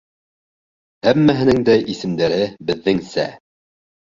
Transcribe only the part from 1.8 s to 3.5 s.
исемдәре беҙҙеңсә.